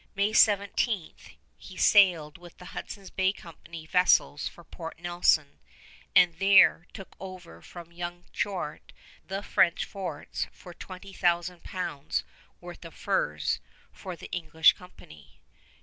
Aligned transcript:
May 0.15 0.33
17 0.33 1.13
he 1.57 1.77
sailed 1.77 2.39
with 2.39 2.57
the 2.57 2.65
Hudson's 2.73 3.11
Bay 3.11 3.31
Company 3.31 3.85
vessels 3.85 4.47
for 4.47 4.63
Port 4.63 4.97
Nelson, 4.97 5.59
and 6.15 6.39
there 6.39 6.87
took 6.91 7.15
over 7.19 7.61
from 7.61 7.91
young 7.91 8.23
Chouart 8.33 8.93
the 9.27 9.43
French 9.43 9.85
forts 9.85 10.47
with 10.65 10.79
20,000 10.79 11.61
pounds 11.63 12.23
worth 12.59 12.83
of 12.83 12.95
furs 12.95 13.59
for 13.93 14.15
the 14.15 14.31
English 14.31 14.73
company. 14.73 15.39